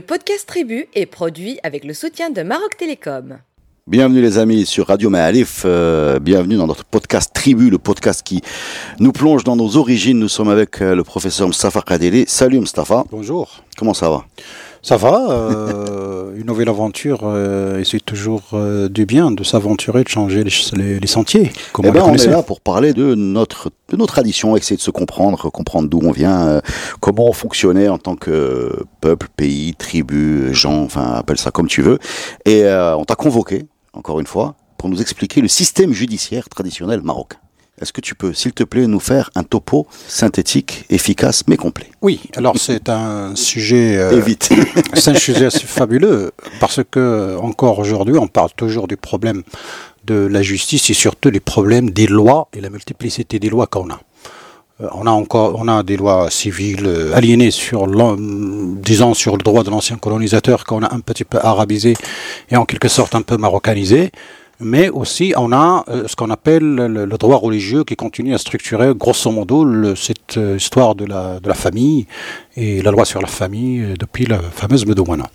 [0.00, 3.36] Le podcast Tribu est produit avec le soutien de Maroc Télécom.
[3.86, 8.40] Bienvenue les amis sur Radio Maalif, euh, bienvenue dans notre podcast Tribu, le podcast qui
[8.98, 10.18] nous plonge dans nos origines.
[10.18, 12.24] Nous sommes avec euh, le professeur Mustafa Kadeli.
[12.26, 13.04] Salut Mustafa.
[13.10, 13.62] Bonjour.
[13.76, 14.24] Comment ça va?
[14.82, 20.02] Ça va, euh, une nouvelle aventure euh, et c'est toujours euh, du bien de s'aventurer,
[20.04, 21.52] de changer les, les- les sentiers.
[21.72, 24.76] Comme Eh on ben, on est là pour parler de notre de nos traditions, essayer
[24.76, 26.60] de se comprendre, comprendre d'où on vient, euh,
[27.00, 31.82] comment on fonctionnait en tant que peuple, pays, tribu, gens, enfin appelle ça comme tu
[31.82, 31.98] veux.
[32.46, 37.02] Et euh, on t'a convoqué encore une fois pour nous expliquer le système judiciaire traditionnel
[37.02, 37.36] marocain.
[37.80, 41.86] Est-ce que tu peux, s'il te plaît, nous faire un topo synthétique, efficace mais complet?
[42.02, 44.50] Oui, alors c'est un sujet, euh, Et vite.
[44.94, 49.42] c'est un sujet assez fabuleux parce que encore aujourd'hui, on parle toujours du problème
[50.04, 53.88] de la justice et surtout les problèmes des lois et la multiplicité des lois qu'on
[53.90, 54.00] a.
[54.80, 57.86] Euh, On a encore, on a des lois civiles euh, aliénées sur,
[58.82, 61.94] disons, sur le droit de l'ancien colonisateur qu'on a un petit peu arabisé
[62.50, 64.10] et en quelque sorte un peu marocanisé.
[64.60, 68.92] Mais aussi, on a euh, ce qu'on appelle le, droit religieux qui continue à structurer,
[68.94, 72.06] grosso modo, cette euh, histoire de la, de la famille
[72.56, 75.26] et la loi sur la famille euh, depuis la fameuse Medouana.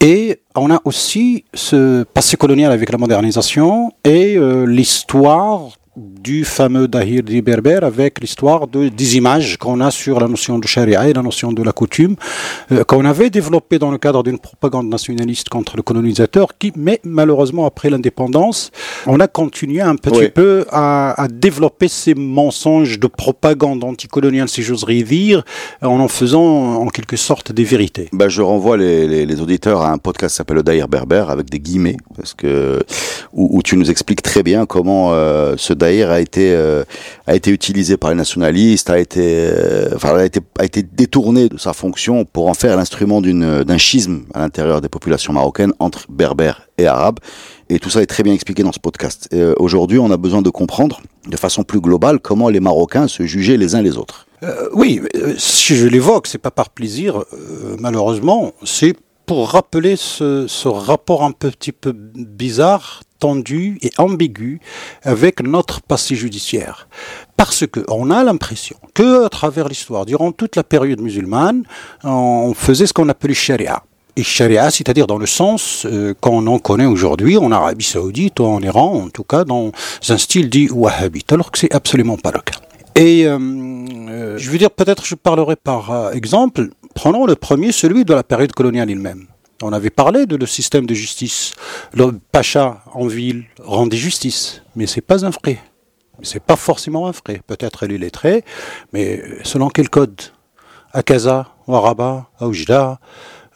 [0.00, 6.86] Et on a aussi ce passé colonial avec la modernisation et euh, l'histoire du fameux
[6.86, 11.08] Dahir di Berber avec l'histoire de, des images qu'on a sur la notion de charia
[11.08, 12.14] et la notion de la coutume
[12.70, 17.00] euh, qu'on avait développé dans le cadre d'une propagande nationaliste contre le colonisateur qui, mais
[17.02, 18.70] malheureusement après l'indépendance,
[19.06, 20.28] on a continué un petit Oui.
[20.28, 25.42] peu à, à développer ces mensonges de propagande anticoloniale, si j'oserais dire,
[25.82, 28.08] en en faisant en quelque sorte des vérités.
[28.12, 31.24] Bah, je renvoie les, les, les auditeurs à un podcast qui s'appelle le Daïr Berber
[31.28, 32.80] avec des guillemets parce que
[33.32, 36.84] où, où tu nous expliques très bien comment euh, ce Daïr a été euh,
[37.26, 41.48] a été utilisé par les nationalistes, a été euh, enfin a été a été détourné
[41.48, 45.72] de sa fonction pour en faire l'instrument d'une d'un schisme à l'intérieur des populations marocaines
[45.80, 47.18] entre berbères et arabes.
[47.68, 49.28] Et tout ça est très bien expliqué dans ce podcast.
[49.32, 53.24] Euh, Aujourd'hui, on a besoin de comprendre de façon plus globale comment les Marocains se
[53.24, 54.26] jugeaient les uns les autres.
[54.72, 55.02] Oui,
[55.36, 57.24] si je l'évoque, c'est pas par plaisir,
[57.78, 58.94] malheureusement, c'est
[59.30, 64.58] pour rappeler ce, rapport un petit peu bizarre, tendu et ambigu
[65.04, 66.88] avec notre passé judiciaire.
[67.36, 71.62] Parce que on a l'impression que à travers l'histoire, durant toute la période musulmane,
[72.02, 73.84] on faisait ce qu'on appelait charia.
[74.16, 78.46] Et charia, c'est-à-dire dans le sens euh, qu'on en connaît aujourd'hui en Arabie Saoudite ou
[78.46, 79.70] en Iran, en tout cas dans
[80.08, 82.58] un style dit wahhabite, alors que c'est absolument pas le cas.
[82.96, 88.04] Et euh, euh, je veux dire, peut-être je parlerai par exemple, prenons le premier, celui
[88.04, 89.26] de la période coloniale elle-même.
[89.62, 91.54] On avait parlé de le système de justice.
[91.92, 95.58] Le pacha en ville rendait justice, mais c'est pas un vrai.
[96.22, 97.42] C'est pas forcément un vrai.
[97.46, 98.44] Peut-être elle est lettrée,
[98.92, 100.20] mais selon quel code?
[100.92, 102.98] À Kaza, ou à Rabat, à Oujda,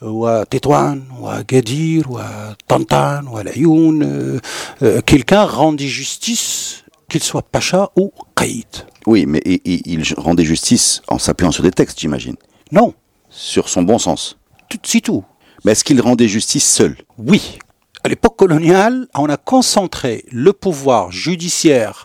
[0.02, 4.40] ou à Tétouan, ou à Gadir, ou à Tantan, ou à Layoun, euh,
[4.82, 8.66] euh, quelqu'un rendait justice, qu'il soit pacha ou qaïd.
[9.06, 12.36] Oui, mais il rendait justice en s'appuyant sur des textes, j'imagine,
[12.72, 12.94] Non,
[13.34, 14.38] sur son bon sens.
[14.68, 15.24] tout, c'est tout.
[15.64, 16.96] Mais est-ce qu'il rendait justice seul?
[17.18, 17.58] Oui.
[18.04, 22.04] À l'époque coloniale, on a concentré le pouvoir judiciaire,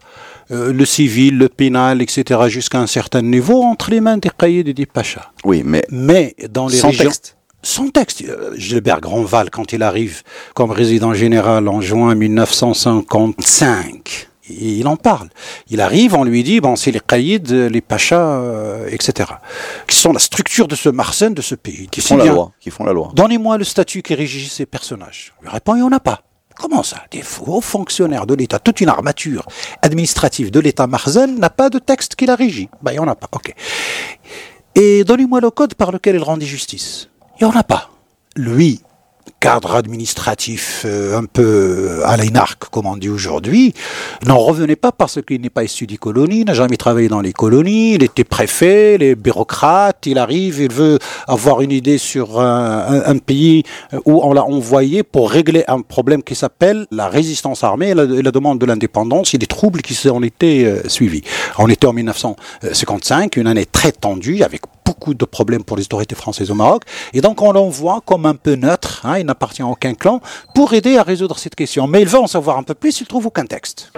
[0.52, 4.70] euh, le civil, le pénal, etc., jusqu'à un certain niveau entre les mains des caïds
[4.70, 5.32] et des pachas.
[5.44, 7.04] Oui, mais Mais dans les sans régions...
[7.06, 7.36] texte.
[7.62, 8.24] Sans texte.
[8.24, 10.24] Euh, Gilbert Grandval, quand il arrive
[10.56, 15.30] comme résident général en juin 1955, il en parle.
[15.70, 19.30] Il arrive, on lui dit, bon, c'est les caïds, les pachas, euh, etc.,
[19.88, 21.88] qui sont la structure de ce Marsen, de ce pays.
[21.88, 22.52] Qui font la loi.
[22.60, 23.12] Qui font la loi.
[23.14, 25.34] Donnez-moi le statut qui régit ces personnages.
[25.44, 26.24] Il répond, il n'y en a pas.
[26.56, 27.04] Comment ça?
[27.12, 29.48] Des hauts fonctionnaires de l'État, toute une armature
[29.82, 32.70] administrative de l'État Marzen n'a pas de texte qui la régit.
[32.82, 33.30] Ben, il n'y en a pas.
[33.32, 33.54] OK.
[34.76, 37.10] Et donnez-moi le code par lequel il rendit justice.
[37.40, 37.90] Il n'y en a pas.
[38.36, 38.82] Lui,
[39.40, 43.74] cadre administratif euh, un peu à l'inarque, comme on dit aujourd'hui,
[44.26, 47.34] n'en revenait pas parce qu'il n'est pas issu des colonies, n'a jamais travaillé dans les
[47.34, 53.18] colonies, il était préfet, les bureaucrates, il arrive, il veut avoir une idée sur un,
[53.18, 53.64] pays
[54.06, 58.04] où on l'a envoyé pour régler un problème qui s'appelle la résistance armée et la,
[58.04, 59.34] et la demande de l'indépendance.
[59.34, 61.24] Et des troubles qui en étaient euh, suivis.
[61.58, 66.16] On était en 1955, une année très tendue avec beaucoup de problèmes pour les autorités
[66.16, 66.82] françaises au Maroc.
[67.14, 70.20] Et donc on l'envoie comme un peu neutre, hein, il n'appartient à aucun clan,
[70.56, 71.86] pour aider à résoudre cette question.
[71.88, 73.92] Mais il veut en savoir un peu plus, il trouve aucun texte.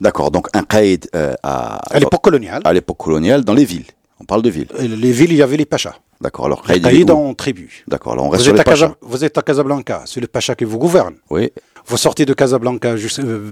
[0.00, 3.86] D'accord, donc un caïd euh, à, À l'époque coloniale, à l'époque coloniale dans les villes.
[4.20, 4.68] On parle de villes.
[4.78, 5.94] les villes, il y avait les pachas.
[6.20, 7.84] D'accord, alors Les caïds où en tribu.
[7.88, 8.98] D'accord, alors on reste Vous sur êtes, les à Casa- pachas.
[9.02, 11.14] vous êtes à Casablanca, c'est le pacha qui vous gouverne.
[11.30, 11.50] Oui,
[11.86, 13.50] Vous sortez de Casablanca jusqu'à euh,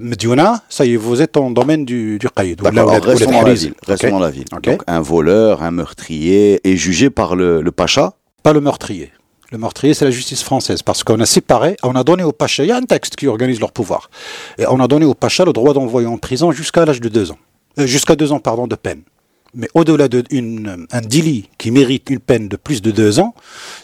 [0.68, 2.60] ça y est, vous êtes en domaine du, du Qaïd.
[2.62, 3.74] restons dans la ville.
[3.86, 4.44] Restons dans la ville.
[4.62, 8.14] Donc, un voleur, un meurtrier est jugé par le, le pacha.
[8.42, 9.12] Pas le meurtrier.
[9.50, 12.64] Le meurtrier, c'est la justice française, parce qu'on a séparé, on a donné au Pacha,
[12.64, 14.08] il y a un texte qui organise leur pouvoir,
[14.58, 17.30] et on a donné au Pacha le droit d'envoyer en prison jusqu'à l'âge de deux
[17.32, 17.38] ans,
[17.78, 19.02] Euh, jusqu'à deux ans, pardon, de peine.
[19.54, 20.22] Mais au-delà d'un
[21.02, 23.34] délit qui mérite une peine de plus de deux ans,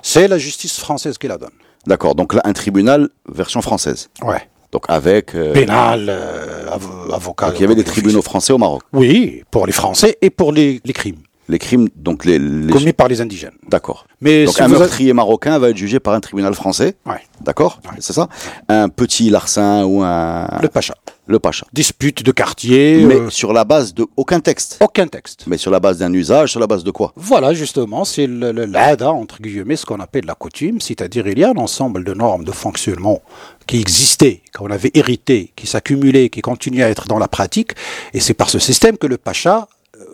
[0.02, 1.50] c'est la justice française qui la donne.
[1.88, 4.10] D'accord, donc là, un tribunal version française.
[4.22, 4.42] Ouais.
[4.72, 5.34] Donc avec...
[5.34, 7.46] euh, Pénal, euh, avo- avocat.
[7.48, 8.82] donc, il y avait des tribunaux français au Maroc.
[8.92, 11.16] Oui, pour les Français et pour les, les crimes
[11.48, 12.38] Les crimes, donc les...
[12.38, 13.54] les- commis par les indigènes.
[13.68, 14.06] D'accord.
[14.20, 16.96] Mais Donc si un meurtrier marocain va être jugé par un tribunal français.
[17.06, 17.20] Ouais.
[17.40, 18.28] D'accord C'est ça
[18.68, 20.46] Un petit larcin ou un...
[20.60, 20.94] Le Pacha.
[21.26, 21.66] Le pacha.
[21.74, 24.78] Dispute de quartier, Mais euh, sur la base de aucun texte.
[24.80, 25.44] aucun texte.
[25.46, 27.12] Mais sur la base d'un usage, sur la base de quoi?
[27.16, 31.50] Voilà, justement, c'est l'ADA, entre guillemets, ce qu'on appelle la coutume, c'est-à-dire il y a
[31.50, 33.20] un ensemble de normes de fonctionnement
[33.66, 37.72] qui existaient, qu'on avait hérité, qui s'accumulaient, qui continuaient à être dans la pratique,
[38.14, 39.68] et c'est par ce système que le Pacha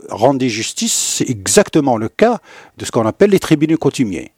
[0.09, 2.39] rendait justice, c'est exactement le cas
[2.79, 4.33] de ce qu'on appelle les tribunaux coutumiers,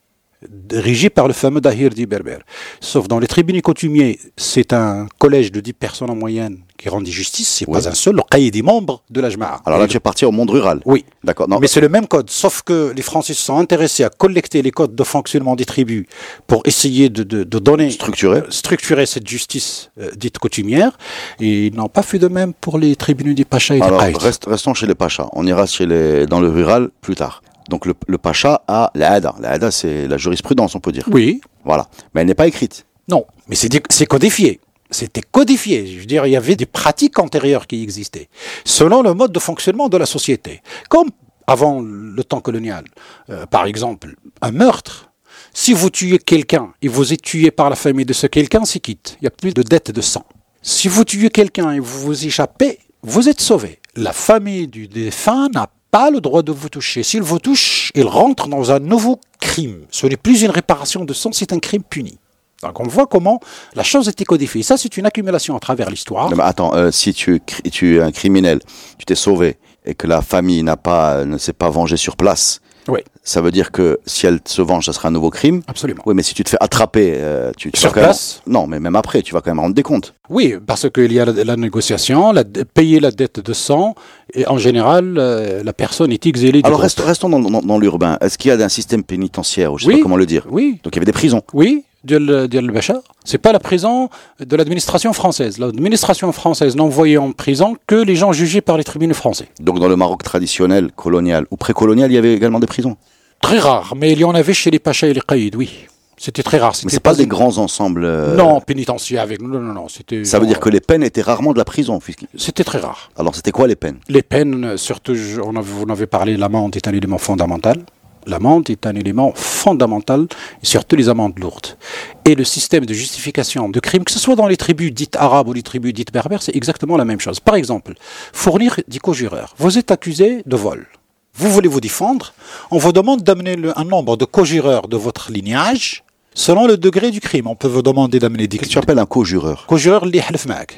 [0.71, 2.39] régis par le fameux Dahir di Berber.
[2.81, 7.13] Sauf dans les tribunaux coutumiers, c'est un collège de 10 personnes en moyenne qui rendit
[7.13, 7.75] justice, c'est Oui.
[7.75, 9.61] pas un seul, le cahier des membres de la Jma'a.
[9.65, 10.81] Alors là, tu es parti au monde rural.
[10.85, 11.05] Oui.
[11.25, 11.49] D'accord.
[11.61, 14.71] Mais c'est le même code, sauf que les Français se sont intéressés à collecter les
[14.71, 16.07] codes de fonctionnement des tribus
[16.47, 18.39] pour essayer de, de- de donner, Structuré.
[18.41, 20.97] euh, structurer cette justice euh, dite coutumière.
[21.41, 24.01] Et ils n'ont pas fait de même pour les tribunaux des Pachas et des Alors,
[24.03, 24.17] Haït.
[24.17, 25.29] reste- restons chez les pachas.
[25.33, 27.43] On ira chez les, dans le rural plus tard.
[27.69, 29.35] Donc le, le pacha a la hada.
[29.41, 31.05] La hada, c'est la jurisprudence, on peut dire.
[31.11, 31.89] Oui, Voilà.
[32.15, 32.87] Mais elle n'est pas écrite.
[33.09, 34.61] non, mais c'est codifié.
[34.91, 35.87] C'était codifié.
[35.87, 38.29] Je veux dire, il y avait des pratiques antérieures qui existaient,
[38.65, 40.63] selon le mode de fonctionnement de la société.
[40.89, 41.11] Comme
[41.47, 42.85] avant le temps colonial.
[43.31, 45.11] Euh, par exemple, un meurtre.
[45.53, 48.81] Si vous tuez quelqu'un et vous êtes tué par la famille de ce quelqu'un, c'est
[48.81, 49.17] quitte.
[49.21, 50.25] Il n'y a plus de dette de sang.
[50.63, 53.81] Si vous tuez quelqu'un et vous vous échappez, vous êtes sauvé.
[53.95, 57.03] La famille du défunt n'a pas le droit de vous toucher.
[57.03, 59.87] S'il vous touche, il rentre dans un nouveau crime.
[59.91, 62.19] Ce n'est plus une réparation de sang, c'est un crime puni.
[62.63, 63.41] Donc on voit comment
[63.75, 64.63] la chose était codifiée.
[64.63, 66.31] Ça, c'est une accumulation à travers l'histoire.
[66.35, 67.41] Mais attends, euh, si tu,
[67.83, 68.61] es un criminel,
[68.99, 72.61] tu t'es sauvé et que la famille n'a pas, ne s'est pas vengée sur place,
[72.89, 75.63] Oui, ça veut dire que si elle se venge, ça sera un nouveau crime?
[75.69, 76.03] absolument.
[76.07, 78.43] Oui, mais si tu te fais attraper, euh, tu, tu Sur vas quand même- place?
[78.49, 80.15] Non, mais même après, tu vas quand même rendre des comptes.
[80.29, 83.95] Oui, parce qu'il y a la, la négociation, la, payer la dette de sang,
[84.35, 87.79] et en général, euh, la personne est exilée du Alors restons, restons dans, dans- dans
[87.79, 88.19] l'urbain.
[88.21, 89.73] Est-ce qu'il y a un système pénitentiaire?
[89.73, 89.97] Ou je sais Oui.
[89.99, 91.43] pas comment le dire Oui, Donc il y avait des prisons.
[91.53, 92.99] oui, Dial Bachar.
[93.25, 94.09] C'est pas la prison
[94.41, 95.59] de l'administration française.
[95.59, 99.49] L'administration française n'envoyait en prison que les gens jugés par les tribunaux français.
[99.61, 102.97] Donc dans le Maroc traditionnel, colonial ou précolonial, il y avait également des prisons?
[103.43, 105.71] Très rare, mais il y en avait chez les Pachas et les Caïds, oui.
[106.19, 106.73] C'était très rare.
[106.83, 108.03] Mais c'est pas, des une- grands ensembles.
[108.07, 109.51] euh, Non, pénitentiaire avec nous.
[109.51, 109.89] Non, non, non.
[109.89, 110.25] C'était.
[110.25, 111.99] Ça veut dire que les peines étaient rarement de la prison.
[112.39, 113.11] C'était très rare.
[113.19, 113.99] Alors c'était quoi les peines?
[114.09, 115.15] Les peines, surtout,
[115.45, 117.85] on avait, vous en avez parlé, l'amende est un élément fondamental.
[118.27, 120.27] L'amende est un élément fondamental,
[120.63, 121.77] surtout les amendes lourdes.
[122.25, 125.49] Et le système de justification de crimes, que ce soit dans les tribus dites arabes
[125.49, 127.39] ou les tribus dites berbères, c'est exactement la même chose.
[127.39, 127.95] Par exemple,
[128.33, 129.55] fournir des co-jureurs.
[129.59, 130.89] Vous êtes accusé de vol.
[131.35, 132.33] Vous voulez vous défendre.
[132.71, 136.03] On vous demande d'amener un nombre de co-jureurs de votre lignage
[136.37, 137.49] selon le degré du crime.
[137.49, 139.65] On peut vous demander d'amener des Qu'est-ce que tu appelles un co-jureur?
[139.67, 140.05] Co-jureur.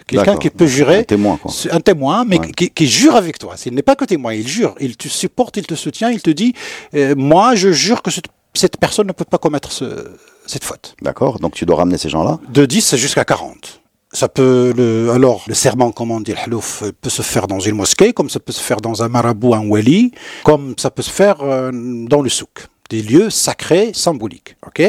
[0.06, 1.52] Quelqu'un qui peut jurer Un témoin, quoi.
[1.70, 2.52] un témoin, mais Ouais.
[2.52, 3.54] qui, qui jure avec toi.
[3.66, 4.74] Il n'est pas que témoin, il jure.
[4.80, 6.54] Il te supporte, il te soutient, il te dit
[6.94, 10.06] euh, Moi, je jure que cette, cette personne ne peut pas commettre ce-
[10.46, 10.94] cette faute.
[11.02, 12.38] D'accord Donc tu dois ramener ces gens-là?
[12.48, 13.80] De 10 jusqu'à 40.
[14.10, 17.46] Ça peut, le, alors, le serment, comme on dit, le halouf, euh, peut se faire
[17.46, 20.12] dans une mosquée, comme ça peut se faire dans un marabout, un wali,
[20.44, 21.70] comme ça peut se faire euh,
[22.08, 22.68] dans le souk.
[22.88, 24.57] Des lieux sacrés, symboliques.
[24.66, 24.83] ok?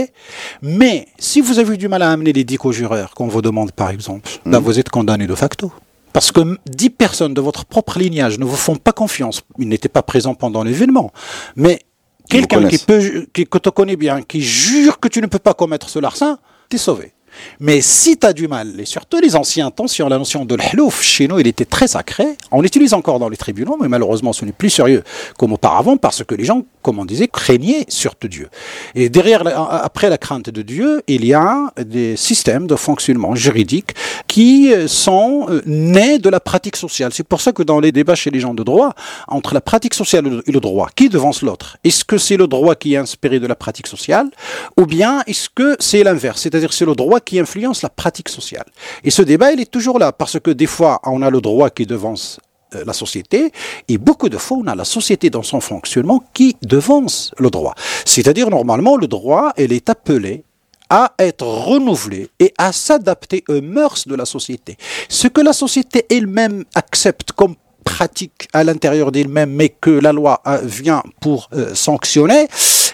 [0.62, 3.90] Mais si vous avez du mal à amener les dix co-jureurs qu'on vous demande, par
[3.90, 5.72] exemple, là, vous êtes condamné de facto.
[6.14, 9.44] Parce que 10 personnes de votre propre lignage ne vous font pas confiance.
[9.60, 11.12] Ils n'étaient pas présents pendant l'événement.
[11.56, 11.82] Mais
[12.30, 15.54] quelqu'un qui peut, qui, que tu connais bien, qui jure que tu ne peux pas
[15.54, 16.40] commettre ce larcin,
[16.70, 17.14] t'es sauvé.
[17.60, 21.02] Mais si tu as du mal, et surtout les anciens, attention, la notion de l'hlouf,
[21.02, 22.26] chez nous, il était très sacré.
[22.52, 25.04] On l'utilise encore dans les tribunaux, mais malheureusement, ce n'est plus sérieux
[25.38, 28.50] comme auparavant, parce que les gens, comme on disait, craignaient surtout Dieu.
[28.96, 33.92] Et derrière, après la crainte de Dieu, il y a des systèmes de fonctionnement juridique
[34.28, 37.12] qui euh, sont euh, nés de la pratique sociale.
[37.14, 38.94] C'est pour ça que dans les débats chez les gens de droit,
[39.28, 41.78] entre la pratique sociale et le- et le droit, qui devance l'autre?
[41.84, 44.30] Est-ce que c'est le droit qui est inspiré de la pratique sociale
[44.78, 46.42] ou bien est-ce que c'est l'inverse?
[46.42, 48.66] C'est-à-dire c'est le droit qui influence la pratique sociale.
[49.04, 51.70] Et ce débat, il est toujours là parce que des fois, on a le droit
[51.70, 52.40] qui devance
[52.76, 53.52] euh, la société,
[53.88, 57.74] et beaucoup de fois, on a la société dans son fonctionnement qui devance le droit.
[58.06, 60.44] C'est-à-dire, normalement, le droit, elle est appelé
[60.90, 64.78] à être renouvelés et à s'adapter aux mœurs de la société.
[65.08, 70.42] Ce que la société elle-même accepte comme pratique à l'intérieur d'elle-même, mais que la loi
[70.46, 72.48] euh, vient pour euh, sanctionner,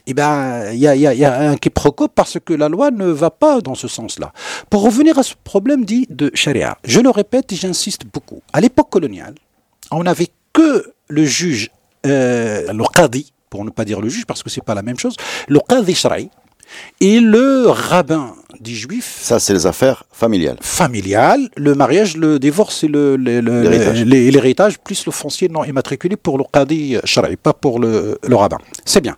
[0.08, 3.76] eh ben, il y a, un quiproquo parce que la loi ne va pas dans
[3.76, 4.32] ce sens-là.
[4.70, 8.42] Pour revenir à ce problème dit de charia, je le répète et j'insiste beaucoup.
[8.54, 9.36] À l'époque coloniale,
[9.92, 11.72] on n'avait que le juge,
[12.06, 15.00] euh, le qadi, pour ne pas dire le juge parce que c'est pas la même
[15.00, 15.16] chose,
[15.48, 15.96] le qadi
[17.02, 19.18] et le rabbin dit juif.
[19.22, 20.58] Ça, c'est les affaires familiales.
[20.62, 26.98] Familiales, le mariage, le divorce et l'héritage, plus le foncier non immatriculé pour le qadi
[27.04, 28.58] shara'i, pas pour le, rabbin.
[28.86, 29.16] C'est bien.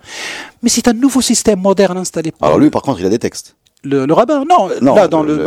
[0.64, 2.34] Mais c'est un nouveau système moderne installé.
[2.42, 3.56] Alors lui, par contre, il a des textes.
[3.84, 5.44] Le, rabbin, non, non là, dans le,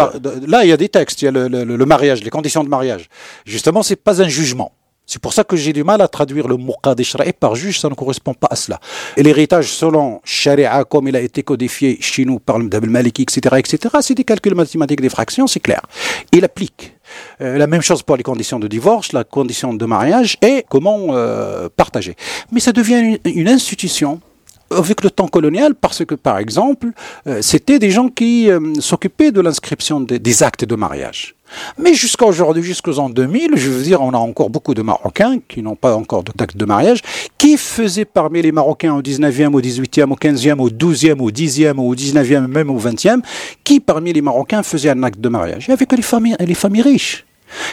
[0.47, 3.09] là, il y a des textes, il y a le, mariage, les conditions de mariage.
[3.45, 4.73] Justement, c'est pas un jugement.
[5.13, 7.89] C'est pour ça que j'ai du mal à traduire le mot shra'i par juge, ça
[7.89, 8.79] ne correspond pas à cela.
[9.17, 13.23] Et l'héritage selon Sharia, comme il a été codifié chez nous par le Mdab maliki
[13.23, 15.81] etc., etc., c'est des calculs mathématiques des fractions, c'est clair.
[16.31, 16.95] Il applique.
[17.41, 21.09] Euh, la même chose pour les conditions de divorce, la condition de mariage et comment
[21.11, 22.15] euh, partager.
[22.53, 24.21] Mais ça devient une institution
[24.71, 26.89] avec le temps colonial parce que, par exemple,
[27.27, 31.35] euh, c'était des gens qui euh, s'occupaient de l'inscription des, actes de mariage.
[31.79, 35.39] Mais jusqu'à aujourd'hui, jusqu'aux ans 2000, je veux dire, on a encore beaucoup de Marocains
[35.49, 37.03] qui n'ont pas encore d'acte de mariage,
[37.39, 41.77] qui faisaient parmi les Marocains au 19e, au 18e, au 15e, au 12e, au 10e,
[41.79, 43.21] au 19e, même au 20e,
[43.65, 45.69] qui parmi les Marocains faisaient un acte de mariage.
[45.69, 47.25] Avait que les familles, les familles riches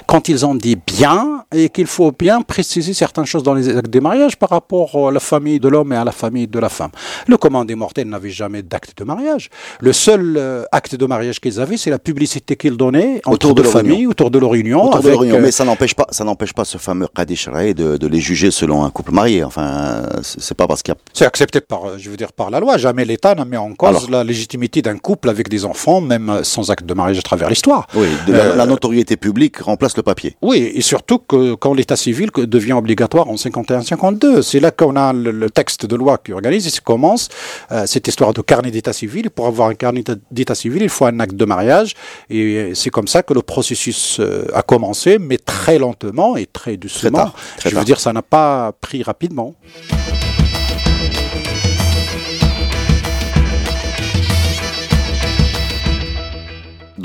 [0.05, 3.89] quand ils ont dit bien et qu'il faut bien préciser certaines choses dans les actes
[3.89, 6.69] de mariage par rapport à la famille de l'homme et à la famille de la
[6.69, 6.91] femme.
[7.27, 9.49] Le commandé mortel n'avait jamais d'acte de mariage.
[9.79, 13.61] Le seul euh, acte de mariage qu'ils avaient, c'est la publicité qu'ils donnaient autour de,
[13.61, 14.87] la famille, autour de leur union.
[14.87, 15.35] Autour de leur union.
[15.37, 18.51] Euh, Mais ça n'empêche pas, ça n'empêche pas ce fameux Qadish de, de les juger
[18.51, 19.43] selon un couple marié.
[19.43, 20.99] Enfin, c'est pas parce qu'il y a.
[21.13, 22.77] C'est accepté par, je veux dire, par la loi.
[22.77, 26.71] Jamais l'État n'a mis en cause la légitimité d'un couple avec des enfants, même sans
[26.71, 27.87] acte de mariage à travers l'histoire.
[27.95, 30.35] Oui, la, la notoriété publique remplace le papier.
[30.41, 35.13] Oui, et surtout que quand l'état civil devient obligatoire en 51-52, c'est là qu'on a
[35.13, 37.29] le, texte de loi qui organise et ça commence
[37.71, 39.29] euh, cette histoire de carnet d'état civil.
[39.29, 41.93] Pour avoir un carnet d'état civil, il faut un acte de mariage
[42.29, 46.77] et c'est comme ça que le processus euh, a commencé, mais très lentement et très
[46.77, 47.31] doucement.
[47.63, 49.55] Je veux dire, ça n'a pas pris rapidement.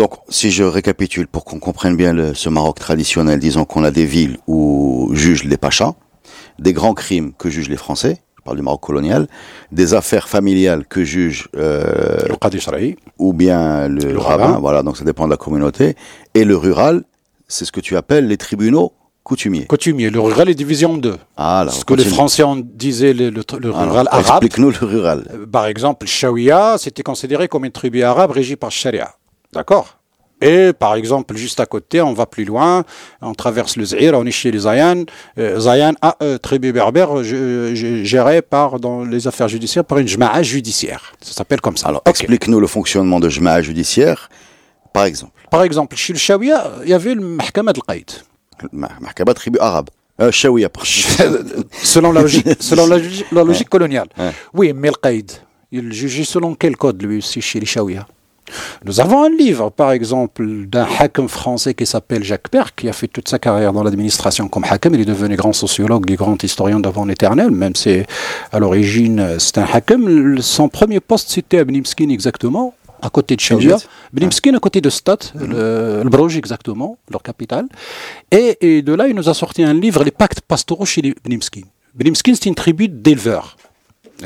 [0.02, 4.04] Donc, si je récapitule pour qu'on comprenne bien ce Maroc traditionnel, disons qu'on a des
[4.04, 5.92] villes où jugent les pachas,
[6.59, 9.28] des grands crimes que jugent les Français, je parle du Maroc colonial,
[9.71, 15.26] des affaires familiales que jugent euh, le ou bien le, rabbin, voilà, donc ça dépend
[15.26, 15.94] de la communauté,
[16.35, 17.04] et le rural,
[17.47, 19.66] c'est ce que tu appelles les tribunaux coutumiers.
[19.66, 21.18] Coutumiers, le rural est divisé en deux.
[21.37, 23.32] Ah, ce que les Français en disaient le,
[23.71, 24.42] rural arabe.
[24.42, 25.28] Explique-nous le rural.
[25.32, 29.14] Euh, par exemple, le Shawiya, c'était considéré comme une tribu arabe régie par Sharia.
[29.52, 29.99] D'accord
[30.42, 32.85] et par exemple, juste à côté, on va plus loin,
[33.21, 35.04] on traverse le Zahir, on est chez les Zayan.
[35.38, 40.42] Euh, Zayan a euh, tribu berbère géré par, dans les affaires judiciaires par une jma'a
[40.42, 41.12] judiciaire.
[41.21, 41.88] Ça s'appelle comme ça.
[41.88, 44.28] Alors, explique-nous le fonctionnement de jma'a judiciaire,
[44.92, 45.32] par exemple.
[45.49, 48.11] Par exemple, chez le Shawiya, il y avait le Mahkama al-Qaïd.
[48.73, 49.90] Mahkama tribu arabe.
[50.21, 50.71] Euh, Shawiya,
[51.85, 54.09] selon la logique, selon la, logique coloniale.
[54.54, 55.30] Oui, mais le Qaïd,
[55.71, 58.09] il jugeait selon quel code, lui aussi, chez les Shawiya
[58.85, 62.92] nous avons un livre, par exemple, d'un hakim français qui s'appelle Jacques Perc, qui a
[62.92, 64.94] fait toute sa carrière dans l'administration comme hakim.
[64.94, 68.02] Il est devenu grand sociologue et grand historien d'avant l'éternel, même si
[68.52, 70.40] à l'origine c'est un hakim.
[70.40, 73.76] Son premier poste c'était à Benimskin exactement, à côté de Shaouia.
[74.12, 77.66] Benimskin à côté de Stad, le, le exactement, leur capitale.
[78.30, 81.62] Et, de là, il nous a sorti un livre, Les pactes pastoraux chez les Benimskin.
[81.94, 83.56] Benimskin, c'est une tribu d'éleveurs.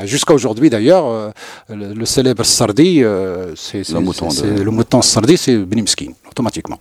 [0.03, 1.31] Jusqu'à aujourd'hui, d'ailleurs, euh,
[1.69, 6.79] le, célèbre Sardi, euh, c'est le mouton, le mouton Sardi, c'est Benimskin, automatiquement.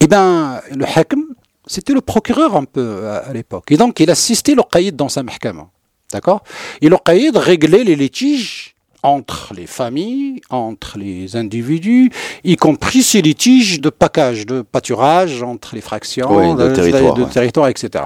[0.00, 1.24] Et eh bien, le Hakim,
[1.66, 3.72] c'était le procureur un peu à, l'époque.
[3.72, 5.66] Et donc, il assistait le Qaïd dans sa mahkama.
[6.12, 6.42] D'accord?
[6.80, 8.71] Et le Qaïd réglait les litiges
[9.02, 12.10] entre les familles, entre les individus,
[12.44, 18.04] y compris ces litiges de package, de pâturage entre les fractions, de, territoire, etc.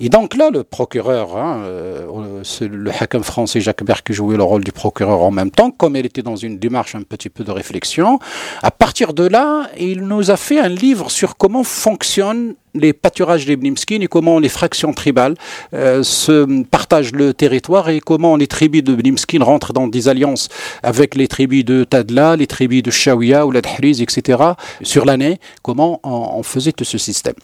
[0.00, 4.36] Et donc là, le procureur, hein, euh, c'est le hakam français Jacques Berck qui jouait
[4.36, 7.28] le rôle du procureur en même temps, comme il était dans une démarche un petit
[7.28, 8.18] peu de réflexion.
[8.62, 13.46] À partir de là, il nous a fait un livre sur comment fonctionne les pâturages
[13.46, 15.34] des Bnimskin et comment les fractions tribales
[15.74, 20.48] euh, se partagent le territoire et comment les tribus de Bnimskin rentrent dans des alliances
[20.82, 24.38] avec les tribus de Tadla, les tribus de Shawiya ou la etc.
[24.82, 27.34] sur l'année, comment on, faisait tout ce système.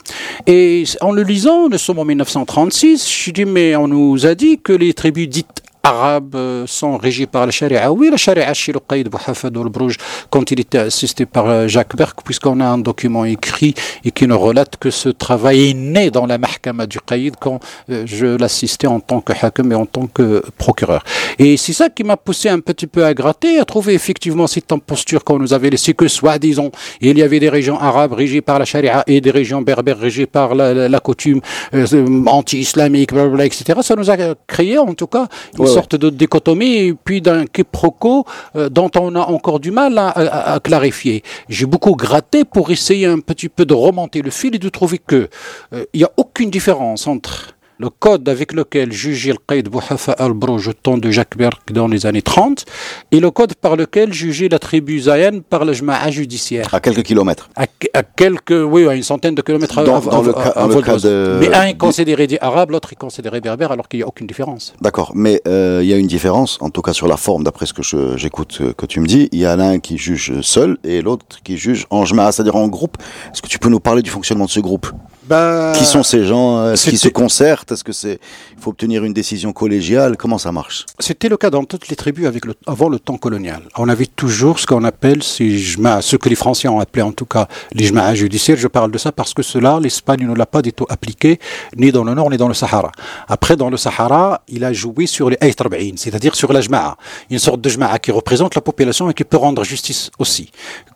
[0.46, 4.58] Et en le lisant, nous sommes en 1936, je dis mais on nous a dit
[4.58, 7.92] que les tribus dites arabes sont régis par la charia.
[7.92, 9.96] Oui, la charia chez le Qaïd Bouhafad al-Brouj,
[10.30, 13.74] quand il était assisté par Jacques Berck, puisqu'on a un document écrit
[14.04, 17.60] et qui nous relate que ce travail est né dans la mahkama du Qaïd quand
[17.88, 21.04] je l'assistais en tant que hakim et en tant que procureur.
[21.38, 24.66] Et c'est ça qui m'a poussé un petit peu à gratter, à trouver effectivement cette
[24.86, 28.58] posture qu'on nous avait laissé que soi-disant, il y avait des régions arabes régies par
[28.58, 31.40] la charia et des régions berbères régies par la, coutume
[31.74, 31.86] euh,
[32.26, 33.78] anti-islamique, etc.
[33.82, 34.16] Ça nous a
[34.46, 35.28] créé en tout cas
[35.76, 38.24] sorte de dichotomie puis d'un quiproquo
[38.56, 41.22] euh, dont on a encore du mal à, clarifier.
[41.50, 44.98] J'ai beaucoup gratté pour essayer un petit peu de remonter le fil et de trouver
[44.98, 45.28] que
[45.74, 50.12] euh, il n'y a aucune différence entre le code avec lequel jugeait le Qaïd Bouhafa
[50.12, 52.64] al-Brouj au temps de Jacques Berck dans les années 30
[53.12, 56.72] et le code par lequel jugeait la tribu Zayen par le Jma'a judiciaire.
[56.72, 57.50] À quelques kilomètres.
[57.56, 57.66] À,
[58.02, 61.38] quelques, oui, à une centaine de kilomètres dans, dans le, cas, de...
[61.40, 64.74] Mais un est considéré arabe, l'autre est considéré berbère alors qu'il n'y a aucune différence.
[64.80, 67.66] D'accord, mais euh, il y a une différence, en tout cas sur la forme, d'après
[67.66, 67.82] ce que
[68.16, 69.28] j'écoute euh, que tu me dis.
[69.32, 72.56] Il y en a un qui juge seul et l'autre qui juge en Jma'a, c'est-à-dire
[72.56, 72.96] en groupe.
[73.32, 74.86] Est-ce que tu peux nous parler du fonctionnement de ce groupe?
[75.28, 77.72] Bah, Qui sont ces gens Est-ce qu'ils se concertent?
[77.72, 78.18] Est-ce que c'est
[78.56, 80.16] il faut obtenir une décision collégiale?
[80.16, 80.86] Comment ça marche?
[80.98, 83.62] C'était le cas dans toutes les tribus avec le, avant le temps colonial.
[83.76, 87.26] On avait toujours ce qu'on appelle ces ce que les Français ont appelé en tout
[87.26, 88.56] cas les jma'a judiciaires.
[88.56, 91.38] Je parle de ça parce que cela, l'Espagne ne l'a pas du tout appliqué
[91.76, 92.92] ni dans le Nord ni dans le Sahara.
[93.28, 96.96] Après, dans le Sahara, il a joué sur les Aytrab'in, c'est-à-dire sur la jma'a,
[97.30, 100.50] une sorte de jma'a qui représente la population et qui peut rendre justice aussi.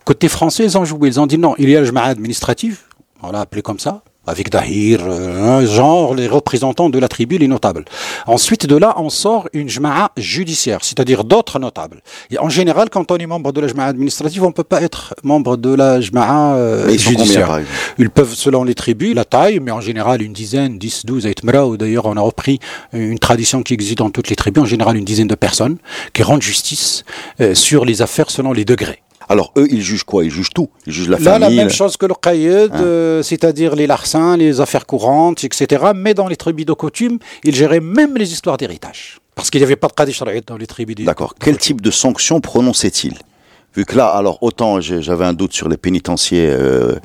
[0.04, 2.88] Côté français, ils ont joué, ils ont dit non, il y a le jma'a administratif,
[3.22, 7.48] on l'a appelé comme ça, avec Dahir, euh, genre les représentants de la tribu, les
[7.48, 7.84] notables.
[8.26, 12.00] Ensuite de là, on sort une jma'a judiciaire, c'est-à-dire d'autres notables.
[12.30, 14.83] Et en général, quand on est membre de la jma'a administrative, on ne peut pas
[14.83, 17.61] être membre de la jma'a euh, judiciaire.
[17.98, 21.26] ils peuvent, selon les tribus, la taille, mais en général une dizaine, 10, 12,
[21.66, 22.61] ou d'ailleurs on a repris
[22.92, 25.78] une tradition qui existe dans toutes les tribus, en général une dizaine de personnes
[26.12, 27.04] qui rendent justice
[27.40, 29.02] euh, sur les affaires selon les degrés.
[29.31, 30.25] Alors eux, ils jugent quoi?
[30.25, 30.69] Ils jugent tout.
[30.87, 31.57] Ils jugent la Là, famille.
[31.57, 32.81] la même chose que le qaïd, hein.
[32.81, 35.85] euh, c'est-à-dire les larcins, les affaires courantes, etc.
[35.95, 39.21] Mais dans les tribus de coutume, ils géraient même les histoires d'héritage.
[39.37, 40.97] Parce qu'il n'y avait pas de qadi dans les tribus.
[41.07, 41.35] D'accord.
[41.40, 43.14] Quel type de sanctions prononçait-il
[43.77, 46.97] Vu que là, alors autant j'avais un doute sur les pénitenciers euh,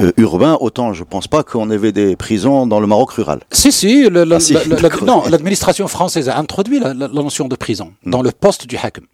[0.00, 3.38] euh, urbains, autant je pense pas qu'on avait des prisons dans le Maroc rural.
[3.52, 4.04] Si, si.
[4.06, 4.24] Ah,
[5.06, 8.10] non, l'administration française a introduit la, notion de prison hmm.
[8.10, 9.04] dans le poste du hakim.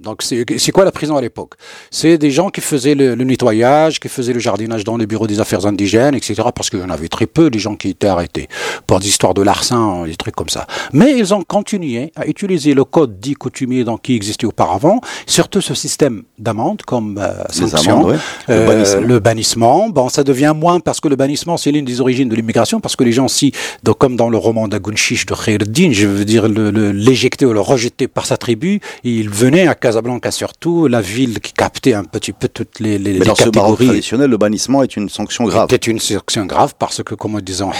[0.00, 1.54] Donc, c'est quoi la prison à l'époque?
[1.90, 5.40] C'est des gens qui faisaient le, nettoyage, qui faisaient le jardinage dans les bureaux des
[5.40, 6.42] affaires indigènes, etc.
[6.54, 8.48] Parce qu'il y en avait très peu, des gens qui étaient arrêtés
[8.86, 10.66] pour des histoires de larcin, des trucs comme ça.
[10.94, 15.60] Mais ils ont continué à utiliser le code dit coutumier donc, qui existait auparavant, surtout
[15.60, 18.08] ce système d'amende comme euh, sanction,
[18.48, 19.90] euh, le, bannissement.
[19.90, 22.96] Bon, ça devient moins parce que le bannissement, c'est l'une des origines de l'immigration, parce
[22.96, 26.48] que les gens, si, donc, comme dans le roman d'Agunshish de Khairuddin, je veux dire,
[26.48, 31.52] l'éjecter ou le rejeter par sa tribu, il venait à Casablanca surtout, la ville qui
[31.52, 34.96] captait un petit peu toutes les, les, Mais dans ce Maroc traditionnel, le bannissement est
[34.96, 35.66] une sanction grave.
[35.68, 37.72] C'est une sanction grave parce que, comme disons,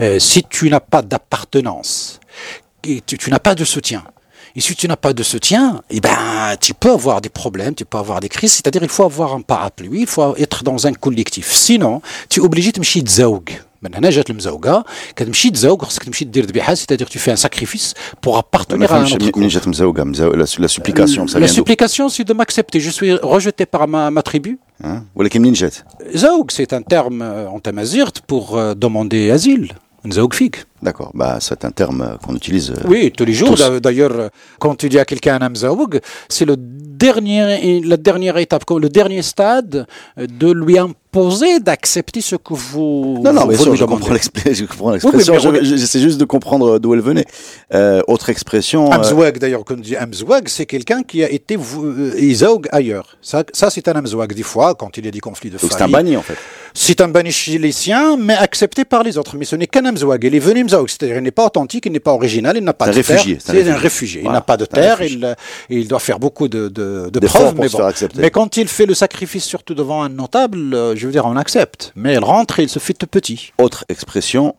[0.00, 2.18] euh, si tu n'as pas d'appartenance,
[2.82, 4.02] tu, tu n'as pas de soutien,
[4.56, 7.84] et si tu n'as pas de soutien, eh ben, tu peux avoir des problèmes, tu
[7.84, 8.54] peux avoir des crises.
[8.54, 11.52] C'est-à-dire, il faut avoir un parapluie, il faut être dans un collectif.
[11.52, 13.02] Sinon, tu es obligé de me chier
[13.81, 17.93] من هنا جات المزوقه كتمشي تزوق خصك تمشي دير ذبيحه سيتادير tu fais un sacrifice
[18.21, 22.79] pour appartenir à un autre منين جات مزوقه la supplication la supplication c'est de m'accepter
[22.79, 24.57] je suis rejeté par ma, ma tribu
[25.15, 25.75] ولكن منين جات
[26.13, 27.21] زوق c'est un terme
[27.55, 29.73] en tamazirt pour demander asile
[30.05, 32.70] نزوق فيك D'accord, bah, c'est un terme qu'on utilise.
[32.70, 33.56] Euh, oui, tous les jours.
[33.80, 38.88] D'ailleurs, quand tu dis à quelqu'un un amzaoug, c'est le dernier, la dernière étape, le
[38.88, 43.20] dernier stade de lui imposer d'accepter ce que vous.
[43.22, 44.66] Non, non, mais je comprends l'expression.
[45.62, 47.26] J'essaie juste de comprendre d'où elle venait.
[47.74, 48.90] Euh, autre expression.
[48.90, 51.58] Euh, amzouag, d'ailleurs, quand on dit amzouag, c'est quelqu'un qui a été
[52.18, 53.16] isaoug ailleurs.
[53.20, 55.76] Ça, ça c'est un amzouag, des fois, quand il y a des conflits de famille.
[55.76, 56.36] C'est un banni, en fait.
[56.74, 59.36] C'est un banni siens, mais accepté par les autres.
[59.36, 60.24] Mais ce n'est qu'un amzouag.
[60.24, 62.86] Il est venu c'est-à-dire il n'est pas authentique, il n'est pas original, il n'a pas
[62.86, 63.54] de réfugié, terre.
[63.54, 64.22] C'est un réfugié.
[64.24, 65.36] Il n'a pas de terre, il,
[65.70, 67.54] il, doit faire beaucoup de, de, de preuves.
[67.58, 67.90] Mais, bon.
[68.16, 71.36] mais, quand il fait le sacrifice, surtout devant un notable, euh, je veux dire, on
[71.36, 71.92] accepte.
[71.94, 73.52] Mais il rentre et il se fait tout petit.
[73.58, 74.54] Autre expression,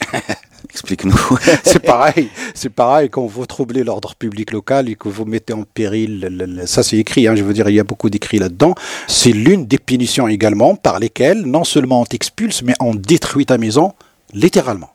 [0.70, 1.38] Explique-nous.
[1.64, 5.62] c'est pareil, c'est pareil quand vous troublez l'ordre public local et que vous mettez en
[5.62, 8.74] péril, ça c'est écrit, hein, je veux dire, il y a beaucoup d'écrits là-dedans.
[9.06, 13.58] C'est l'une des punitions également par lesquelles non seulement on t'expulse, mais on détruit ta
[13.58, 13.92] maison
[14.32, 14.90] littéralement.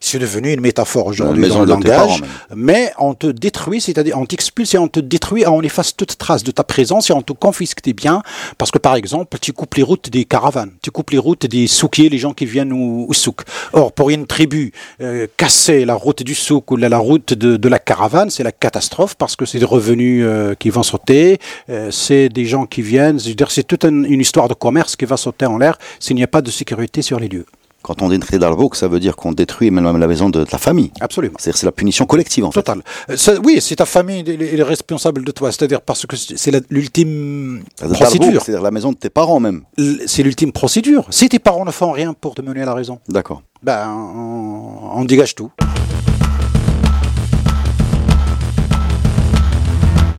[0.00, 2.20] C'est devenu une métaphore aujourd'hui dans le langage.
[2.54, 6.42] Mais on te détruit, c'est-à-dire on t'expulse et on te détruit, on efface toute trace
[6.44, 8.22] de ta présence et on te confisque tes biens.
[8.58, 11.66] Parce que par exemple, tu coupes les routes des caravanes, tu coupes les routes des
[11.66, 13.42] soukiers, les gens qui viennent au, au souk.
[13.72, 17.56] Or, pour une tribu, euh, casser la route du souk ou la, la route de,
[17.56, 21.38] de la caravane, c'est la catastrophe parce que c'est des revenus euh, qui vont sauter,
[21.70, 25.16] euh, c'est des gens qui viennent, c'est toute un- une histoire de commerce qui va
[25.16, 27.46] sauter en l'air s'il n'y a pas de sécurité sur les lieux.
[27.82, 30.90] Quand on détruit d'Albouk, ça veut dire qu'on détruit même la maison de, la famille.
[31.00, 31.36] Absolument.
[31.38, 32.60] C'est-à-dire c'est la punition collective en fait.
[32.60, 32.82] Total.
[33.10, 35.52] Euh, oui, c'est ta famille elle est responsable de toi.
[35.52, 38.42] C'est-à-dire parce que c'est l'ultime procédure.
[38.42, 39.62] C'est-à-dire la maison de tes parents même.
[40.06, 41.06] C'est l'ultime procédure.
[41.10, 43.42] Si tes parents ne font rien pour te mener à la raison, D'accord.
[43.62, 45.50] ben on, on dégage tout.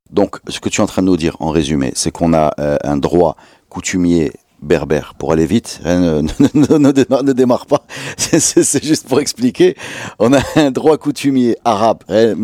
[0.09, 2.51] Donc, ce que tu es en train de nous dire, en résumé, c'est qu'on a
[2.59, 3.35] euh, un droit
[3.69, 5.79] coutumier berbère pour aller vite.
[5.83, 6.21] Rien
[6.53, 7.85] ne, démarre, pas.
[8.17, 9.75] C'est- juste pour expliquer.
[10.19, 11.99] On a un droit coutumier arabe.
[12.07, 12.35] Rien-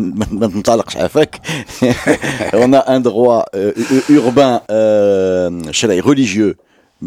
[2.54, 3.72] On a un droit euh,
[4.08, 5.50] urbain, euh,
[6.00, 6.56] religieux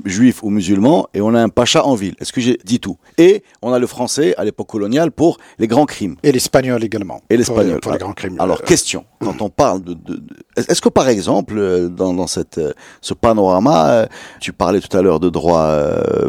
[0.05, 2.13] juif ou musulman, et on a un pacha en ville.
[2.19, 2.97] Est-ce que j'ai dit tout?
[3.17, 6.15] Et on a le français à l'époque coloniale pour les grands crimes.
[6.23, 7.21] Et l'espagnol également.
[7.29, 7.73] Et l'espagnol.
[7.73, 8.35] Pour, pour les grands crimes.
[8.39, 9.05] Alors, Euh, question.
[9.19, 12.73] Quand on parle de, de- de- est-ce que par exemple, euh, dans, dans cette, euh,
[13.01, 14.07] ce panorama,
[14.39, 15.75] tu parlais tout à l'heure de droit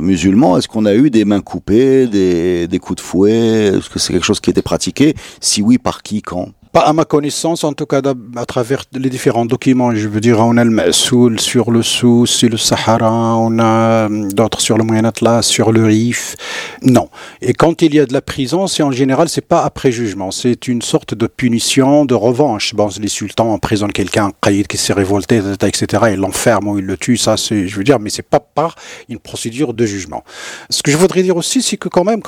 [0.01, 3.67] musulman, est-ce qu'on a eu des mains coupées, des, des coups de fouet?
[3.77, 5.15] Est-ce que c'est quelque chose qui était pratiqué?
[5.41, 6.49] Si oui, par qui, quand?
[6.73, 8.01] Pas à ma connaissance, en tout cas
[8.37, 9.93] à travers les différents documents.
[9.93, 14.07] Je veux dire, on a le Masoul sur le Sous, sur le Sahara, on a
[14.07, 16.37] hum, d'autres sur le Moyen Atlas, sur le Rif.
[16.83, 17.09] Non.
[17.43, 20.31] Et quand il y a de la prison, c'est en général, c'est pas après jugement.
[20.31, 22.73] C'est une sorte de punition, de revanche.
[22.77, 26.97] Bon, les sultans emprisonnent quelqu'un, un qui s'est révolté, etc., ils l'enferment ou ils le
[26.97, 27.17] tuent.
[27.17, 28.77] Ça, je veux dire, mais c'est pas par
[29.09, 30.23] une procédure de jugement.
[30.71, 32.21] Ce que je voudrais dire aussi, c'est que quand même,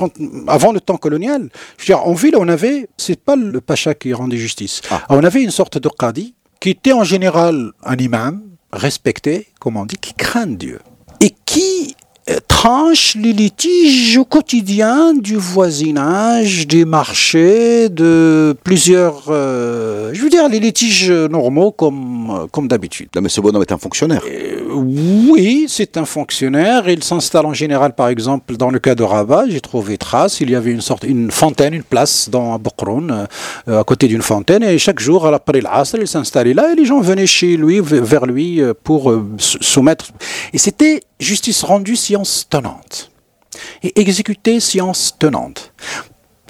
[0.48, 3.94] avant le temps colonial, je veux dire, en ville, on avait, c'est pas le pacha
[3.94, 4.82] qui rendait justice.
[4.90, 5.02] Ah.
[5.08, 8.42] On avait une sorte de qadi qui était en général un imam
[8.72, 10.78] respecté, comme on dit, qui craint Dieu
[11.20, 11.94] et qui
[12.30, 20.30] euh, tranche les litiges au quotidien du voisinage, des marchés, de plusieurs, euh, je veux
[20.30, 23.08] dire, les litiges normaux comme, euh, comme d'habitude.
[23.20, 24.22] Mais ce bonhomme est un fonctionnaire.
[24.74, 26.88] Oui, c'est un fonctionnaire.
[26.88, 30.40] Il s'installe en général, par exemple, dans le cas de Rabat, j'ai trouvé trace.
[30.40, 33.26] Il y avait une sorte, une fontaine, une place dans Bokroun,
[33.68, 36.84] euh, à côté d'une fontaine, et chaque jour, après l'Asr, il s'installait là, et les
[36.84, 40.06] gens venaient chez lui, vers lui, euh, pour euh, soumettre.
[40.52, 43.10] Et c'était justice rendue, science tenante.
[43.82, 45.72] Et exécutée, science tenante.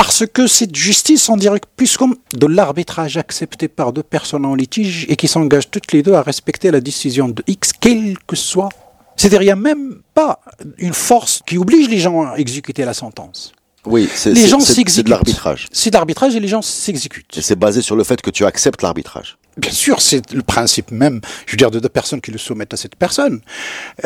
[0.04, 4.56] Parce que cette justice, on dirait plus comme de l'arbitrage accepté par deux personnes en
[4.56, 8.34] litige et qui s'engagent toutes les deux à respecter la décision de X, quelle que
[8.34, 8.68] soit.
[9.14, 10.40] C'est-à-dire, il n'y a même pas
[10.78, 13.52] une force qui oblige les gens à exécuter la sentence.
[13.86, 15.68] Oui, c'est de l'arbitrage.
[15.70, 17.36] C'est de l'arbitrage et les gens s'exécutent.
[17.36, 19.38] Et c'est basé sur le fait que tu acceptes l'arbitrage.
[19.58, 22.72] Bien sûr, c'est le principe même, je veux dire, de deux personnes qui le soumettent
[22.72, 23.40] à cette personne.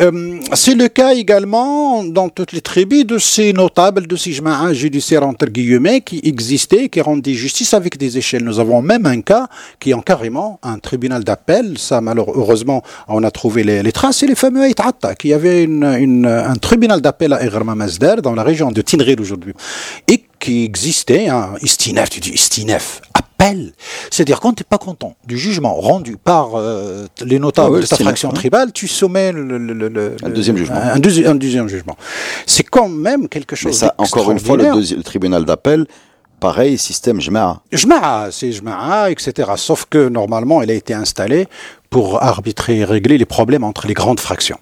[0.01, 4.73] Euh, c'est le cas également dans toutes les tribus de ces notables, de ces juma'as
[4.73, 8.43] judiciaires entre guillemets qui existaient, qui rendaient justice avec des échelles.
[8.43, 9.47] Nous avons même un cas
[9.79, 11.77] qui est carrément un tribunal d'appel.
[11.77, 14.17] Ça, malheureusement, on a trouvé les, traces.
[14.17, 18.43] C'est les fameux Haït Atta, qui avait un tribunal d'appel à Erma Masdar, dans la
[18.43, 19.53] région de Tinril aujourd'hui,
[20.09, 23.01] et qui existait, un Istinef, tu dis Istinef,
[23.39, 23.73] appel.
[24.09, 27.81] C'est-à-dire quand tu n'es pas content du jugement rendu par euh, les notables Ah oui,
[27.81, 30.75] de ta fraction tribale, tu sommets le, le- le- le- Un deuxième jugement.
[30.77, 31.95] Un, deuxi- un deuxième jugement.
[32.45, 35.85] C'est quand même quelque chose Mais ça, encore une fois, le, tribunal d'appel,
[36.39, 37.61] pareil, système Jma'a.
[37.71, 39.51] Jma'a, c'est Jma'a, etc.
[39.55, 41.47] Sauf que normalement, il a été installé
[41.89, 44.57] pour arbitrer et régler les problèmes entre les grandes fractions.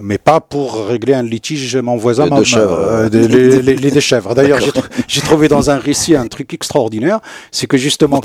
[0.00, 2.72] Mais pas pour régler un litige, mon voisin, Les ma- deux chèvres.
[2.78, 4.34] euh, les, les- les deux chèvres.
[4.34, 7.20] D'ailleurs, j'ai tr- j'ai trouvé dans un récit un truc extraordinaire,
[7.52, 8.20] c'est que justement,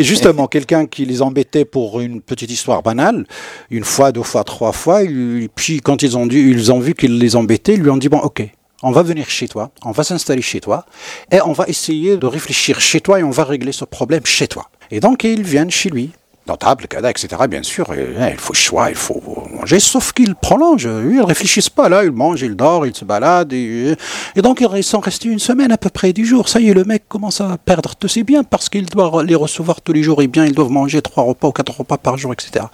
[0.00, 3.26] justement, quelqu'un qui les embêtait pour une petite histoire banale,
[3.70, 6.94] une fois, deux fois, trois fois, et puis quand ils ont, dû, ils ont vu
[6.94, 8.42] qu'il les embêtait, ils lui ont dit, bon, ok,
[8.82, 10.86] on va venir chez toi, on va s'installer chez toi,
[11.30, 14.48] et on va essayer de réfléchir chez toi et on va régler ce problème chez
[14.48, 14.70] toi.
[14.90, 16.10] Et donc, ils viennent chez lui.
[16.48, 17.28] Notable, cada, etc.
[17.48, 19.20] Bien sûr, hein, il faut choix, il faut
[19.52, 20.84] manger, sauf qu'ils prolongent.
[20.84, 23.52] Ils ne réfléchissent pas là, ils mangent, ils dorment, ils se baladent.
[23.52, 23.96] Et,
[24.36, 26.48] et donc, ils sont restés une semaine à peu près, dix jours.
[26.48, 29.34] Ça y est, le mec commence à perdre tous ses biens parce qu'il doit les
[29.34, 30.22] recevoir tous les jours.
[30.22, 32.66] Et bien, ils doivent manger trois repas ou quatre repas par jour, etc.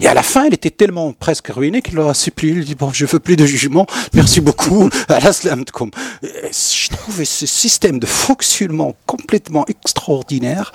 [0.00, 2.54] Et à la fin, il était tellement presque ruiné qu'il leur a supplié.
[2.54, 4.88] Il dit Bon, je veux plus de jugement, merci beaucoup.
[5.32, 5.90] Slamtkoum.
[6.22, 10.72] Et Je trouvais ce système de fonctionnement complètement extraordinaire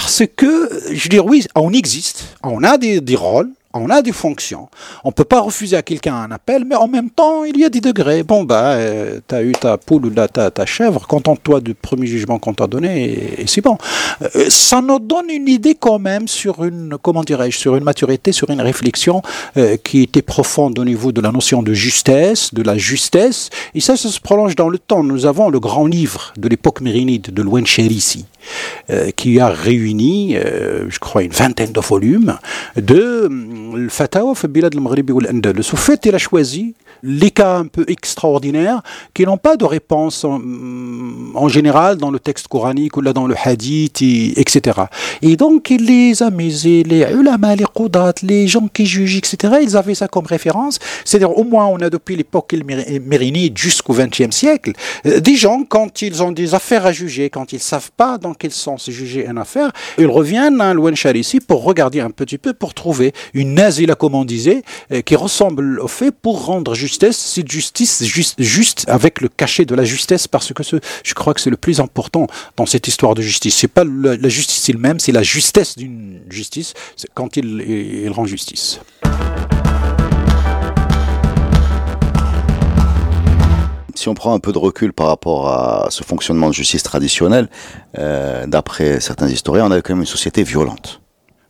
[0.00, 4.02] parce que, je veux dire, oui, on existe, on a des, des rôles, on a
[4.02, 4.68] des fonctions.
[5.04, 7.68] On peut pas refuser à quelqu'un un appel, mais en même temps, il y a
[7.68, 8.24] des degrés.
[8.24, 12.06] Bon, bah, euh, tu as eu ta poule ou ta, ta chèvre, contente-toi du premier
[12.06, 13.78] jugement qu'on t'a donné, et, c'est bon.
[14.22, 18.32] Euh, ça nous donne une idée quand même sur une, comment dirais-je, sur une maturité,
[18.32, 19.22] sur une réflexion
[19.56, 23.80] euh, qui était profonde au niveau de la notion de justesse, de la justesse, et
[23.80, 25.04] ça, ça se prolonge dans le temps.
[25.04, 28.26] Nous avons le grand livre de l'époque mérinide de Louane Cherissi,
[29.16, 32.38] qui a réuni, je crois, une vingtaine de volumes
[32.76, 33.28] de
[33.74, 38.82] الفتاوى في البلاد المغربي والاندلس وفاتره شوازي les cas un peu extraordinaires
[39.14, 43.34] qui n'ont pas de réponse en, général dans le texte coranique ou là dans le
[43.42, 44.82] hadith, etc.
[45.22, 49.76] Et donc, les a misés, les ulama, les qudat, les gens qui jugent, etc., ils
[49.76, 50.78] avaient ça comme référence.
[51.04, 52.54] C'est-à-dire, au moins, on a depuis l'époque
[53.04, 54.72] mérinide jusqu'au XXe siècle,
[55.06, 58.34] euh, des gens, quand ils ont des affaires à juger, quand ils savent pas dans
[58.34, 62.52] quel sens juger une affaire, ils reviennent à Louane ici pour regarder un petit peu,
[62.52, 66.89] pour trouver une asile, comme on disait, euh, qui ressemble au fait pour rendre justice
[66.90, 70.62] justesse, c'est justice juste, juste avec le cachet de la justesse, parce que
[71.04, 72.26] je crois que c'est le plus important
[72.56, 73.54] dans cette histoire de justice.
[73.54, 76.74] C'est pas la, justice elle-même, c'est la justesse d'une justice
[77.14, 78.80] quand il, rend justice.
[83.94, 87.50] si on prend un peu de recul par rapport à ce fonctionnement de justice traditionnel,
[87.98, 90.99] euh, d'après certains historiens, on a quand même une société violente.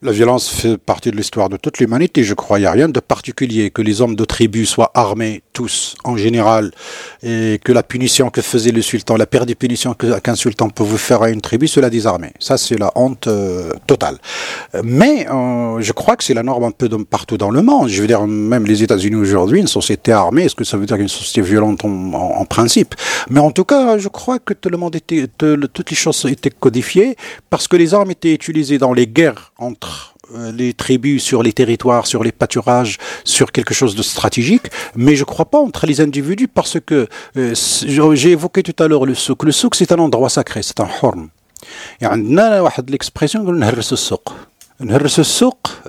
[0.03, 2.25] La violence fait partie de l'histoire de toute l'humanité.
[2.25, 5.43] Je crois qu'il n'y a rien de particulier que les hommes de tribu soient armés,
[5.53, 6.71] tous, en général,
[7.23, 10.97] et que la punition que faisait le sultan, la pire des punitions qu'un sultan pouvait
[10.97, 12.33] faire à une tribu, cela désarmait.
[12.39, 14.17] Ça, c'est la honte euh, totale.
[14.83, 17.89] Mais euh, je crois que c'est la norme un peu partout dans le monde.
[17.89, 20.97] Je veux dire, même les États-Unis aujourd'hui, une société armée, est-ce que ça veut dire
[20.97, 22.95] une société violente en, principe?
[23.29, 26.49] Mais en tout cas, je crois que tout le monde était, toutes les choses étaient
[26.49, 27.17] codifiées
[27.51, 29.90] parce que les armes étaient utilisées dans les guerres entre
[30.53, 35.23] les tribus sur les territoires, sur les pâturages, sur quelque chose de stratégique, mais je
[35.23, 37.55] ne crois pas entre les individus parce que euh,
[38.15, 39.45] j'ai évoqué tout à l'heure le souk.
[39.45, 41.29] Le souk, c'est un endroit sacré, c'est un horn.
[42.01, 42.17] Il y a
[42.89, 43.45] l'expression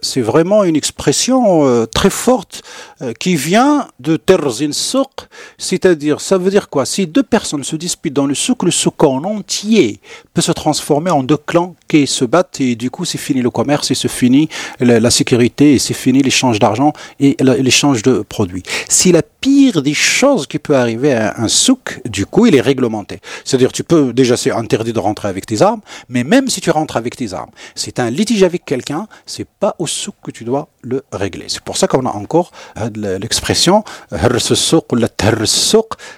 [0.02, 2.62] c'est vraiment une expression euh, très forte
[3.02, 6.86] euh, qui vient de terzin souk, c'est-à-dire, ça veut dire quoi?
[6.86, 10.02] Si deux personnes se disputent dans le souk, le souk en entier
[10.34, 13.50] peut se transformer en deux clans qui se battent et du coup c'est fini le
[13.50, 14.48] commerce et c'est fini
[14.80, 18.64] la, sécurité et c'est fini l'échange d'argent et l'échange de produits.
[18.88, 22.62] Si la pire des choses qui peut arriver à un souk, du coup, il est
[22.62, 23.20] réglementé.
[23.44, 26.70] C'est-à-dire, tu peux, déjà, c'est interdit de rentrer avec tes armes, mais même si tu
[26.70, 30.44] rentres avec tes armes, c'est un litige avec quelqu'un, c'est pas au souk que tu
[30.44, 31.46] dois le régler.
[31.48, 33.84] C'est pour ça qu'on a encore euh, l'expression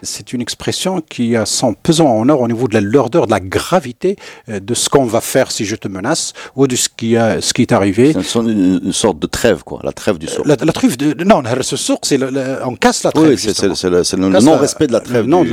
[0.02, 3.32] c'est une expression qui a son pesant en or au niveau de la lourdeur, de
[3.32, 4.18] la gravité
[4.50, 7.42] euh, de ce qu'on va faire si je te menace ou de ce qui, a,
[7.42, 8.14] ce qui est arrivé.
[8.14, 10.46] C'est une, sorte de trêve, quoi, la trêve du souk.
[10.46, 12.20] La, trêve de, non, c'est
[12.64, 15.26] on casse la oui, c'est le, non-respect de la trêve.
[15.26, 15.46] Non,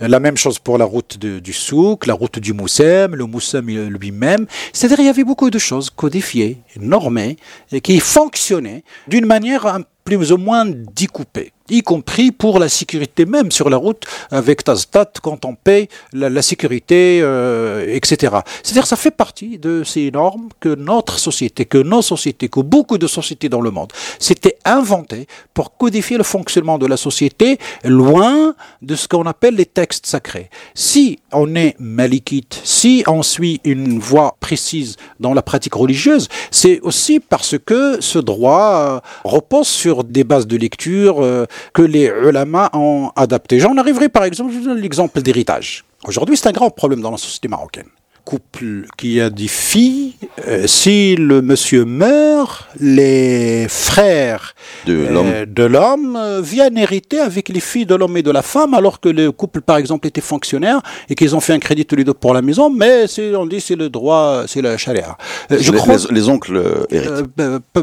[0.00, 4.46] la, même chose pour la route du souk, la route du Moussem, le Moussem lui-même.
[4.72, 7.36] C'est-à-dire, il y avait beaucoup de choses codifiées, normées,
[7.72, 13.50] et qui fonctionnaient d'une manière plus ou moins découpée y compris pour la sécurité même
[13.50, 18.36] sur la route avec Taztat quand on paye la, sécurité, euh, etc.
[18.62, 22.98] C'est-à-dire ça fait partie de ces normes que notre société, que nos sociétés, que beaucoup
[22.98, 28.54] de sociétés dans le monde s'étaient inventées pour codifier le fonctionnement de la société loin
[28.82, 30.50] de ce qu'on appelle les textes sacrés.
[30.74, 36.80] Si on est malikite, si on suit une voie précise dans la pratique religieuse, c'est
[36.80, 42.06] aussi parce que ce droit euh, repose sur des bases de lecture euh, que les
[42.06, 43.60] ulama ont adapté.
[43.60, 45.84] J'en arriverai par exemple, l'exemple d'héritage.
[46.04, 47.88] Aujourd'hui, c'est un grand problème dans la société marocaine
[48.28, 50.12] couple qui a des filles,
[50.46, 57.86] euh, si le monsieur meurt, les frères de l'homme euh, viennent hériter avec les filles
[57.86, 61.14] de l'homme et de la femme, alors que le couple, par exemple, était fonctionnaire et
[61.14, 63.76] qu'ils ont fait un crédit tous les deux pour la maison, mais on dit c'est
[63.76, 65.16] le droit, c'est la charia.
[65.50, 67.28] Euh, je les, crois, les, oncles héritent.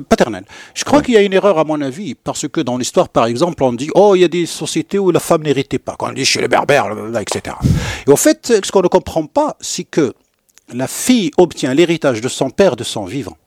[0.07, 0.45] paternels.
[0.75, 3.25] Je crois qu'il y a une erreur à mon avis, parce que dans l'histoire, par
[3.25, 5.95] exemple, on dit, oh, il y a des sociétés où la femme n'héritait pas.
[5.97, 6.85] Quand on dit chez les berbères,
[7.19, 7.55] etc.
[8.07, 10.13] Et au fait, ce qu'on ne comprend pas, c'est que
[10.73, 13.37] la fille obtient l'héritage de son père de son vivant.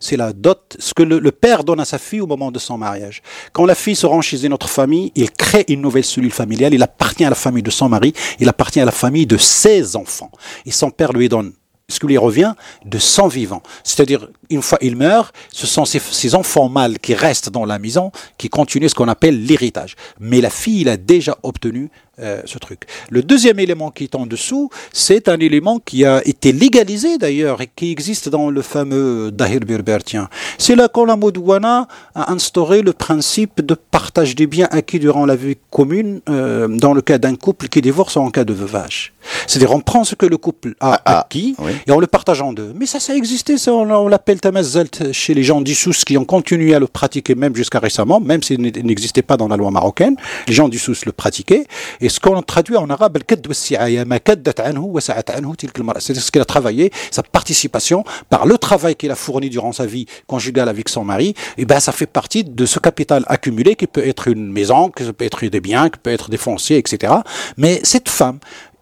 [0.00, 2.76] C'est la dot, ce que le, père donne à sa fille au moment de son
[2.76, 3.22] mariage.
[3.52, 6.74] Quand la fille se rend chez une autre famille, il crée une nouvelle cellule familiale,
[6.74, 9.96] il appartient à la famille de son mari, il appartient à la famille de ses
[9.96, 10.30] enfants.
[10.66, 11.54] Et son père lui donne
[11.88, 13.62] ce qui lui revient de son vivant.
[13.82, 18.10] C'est-à-dire, une fois il meurt, ce sont ses, enfants mâles qui restent dans la maison
[18.38, 19.96] qui continuent ce qu'on appelle l'héritage.
[20.20, 22.82] Mais la fille, il a déjà obtenu euh, ce truc.
[23.10, 27.60] Le deuxième élément qui est en dessous, c'est un élément qui a été légalisé d'ailleurs
[27.60, 30.28] et qui existe dans le fameux Dahir Berbertien.
[30.56, 35.26] C'est là quand la Modouana a instauré le principe de partage des biens acquis durant
[35.26, 39.12] la vie commune euh, dans le cas d'un couple qui divorce en cas de veuvage.
[39.48, 42.42] C'est-à-dire on prend ce que le couple a ah, ah, acquis et on le partage
[42.42, 42.72] en deux.
[42.76, 44.33] Mais ça, ça a existé, ça, on, l'appelle
[45.12, 48.60] Chez les gens d'Issous qui ont continué à le pratiquer même jusqu'à récemment, même s'il
[48.60, 50.16] n'existait pas dans la loi marocaine.
[50.48, 51.66] Les gens d'Issous le pratiquaient.
[52.00, 53.18] Et ce qu'on traduit en arabe,
[55.98, 59.86] c'est ce qu'il a travaillé, sa participation par le travail qu'il a fourni durant sa
[59.86, 63.86] vie conjugale avec son mari, et ben ça fait partie de ce capital accumulé qui
[63.86, 67.12] peut être une maison, qui peut être des biens, qui peut être des fonciers, etc.
[67.56, 68.38] Mais cette femme,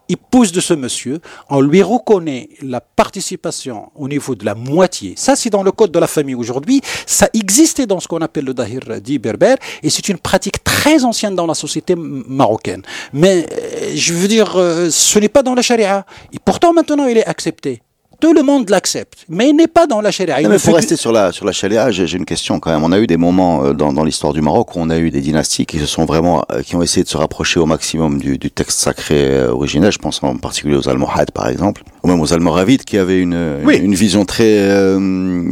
[0.09, 5.13] épouse de ce monsieur, on lui reconnaît la participation au niveau de la moitié.
[5.17, 6.81] Ça, c'est dans le code de la famille aujourd'hui.
[7.05, 11.03] Ça existait dans ce qu'on appelle le dahir dit berber, et c'est une pratique très
[11.03, 12.81] ancienne dans la société marocaine.
[13.13, 16.05] Mais, euh, je veux dire, euh, ce n'est pas dans la charia.
[16.31, 17.81] Et pourtant, maintenant, il est accepté
[18.23, 20.47] tout le monde l'accepte, mais il n'est pas dans la charia.
[20.47, 22.81] mais pour rester sur la, sur la charia, j'ai une question quand même.
[22.81, 25.11] On a eu des moments euh, dans, dans l'histoire du Maroc où on a eu
[25.11, 28.19] des dynasties qui se sont vraiment, euh, qui ont essayé de se rapprocher au maximum
[28.19, 29.91] du, du texte sacré euh, originel.
[29.91, 33.59] Je pense en particulier aux Almohades, par exemple, ou même aux Almoravides, qui avaient une,
[33.67, 34.71] une, vision très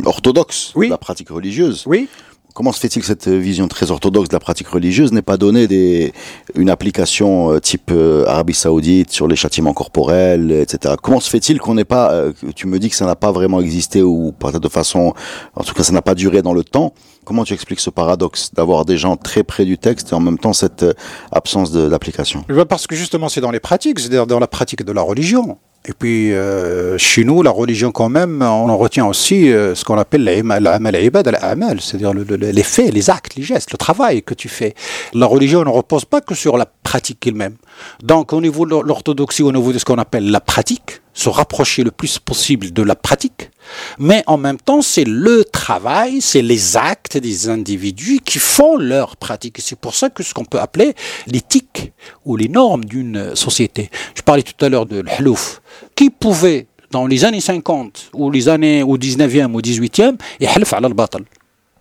[0.06, 1.84] orthodoxe de la pratique religieuse.
[1.88, 2.08] Oui.
[2.54, 5.68] Comment se fait-il que cette vision très orthodoxe de la pratique religieuse n'ait pas donné
[5.68, 6.14] des,
[6.56, 10.96] une application euh, type euh, Arabie Saoudite sur les châtiments corporels, etc.
[11.02, 13.62] Comment se fait-il qu'on n'ait pas, euh, tu me dis que ça n'a pas vraiment
[13.62, 15.14] existé ou peut-être de façon,
[15.56, 16.94] en tout cas ça n'a pas duré dans le temps.
[17.24, 20.38] Comment tu expliques ce paradoxe d'avoir des gens très près du texte et en même
[20.38, 20.86] temps cette
[21.32, 22.44] absence d'application?
[22.68, 25.58] Parce que justement c'est dans les pratiques, c'est dans la pratique de la religion.
[25.88, 29.84] Et puis, euh, chez nous, la religion, quand même, on en retient aussi euh, ce
[29.84, 34.76] qu'on appelle l'amal c'est-à-dire les faits, les actes, les gestes, le travail que tu fais.
[35.14, 37.56] La religion ne repose pas que sur la pratique elle-même.
[38.04, 41.84] Donc, au niveau de l'orthodoxie, au niveau de ce qu'on appelle la pratique, se rapprocher
[41.84, 43.51] le plus possible de la pratique,
[44.00, 49.18] mais en même temps, c'est le travail, c'est les actes des individus qui font leur
[49.18, 49.58] pratique.
[49.60, 50.94] C'est pour ça que ce qu'on peut appeler
[51.28, 51.94] l'éthique
[52.26, 53.90] ou les normes d'une société.
[54.16, 55.62] Je parlais tout à l'heure de l'halouf,
[55.96, 60.58] qui pouvait, dans les années 50 ou les années au 19e ou 18e, et à
[60.58, 60.94] l'al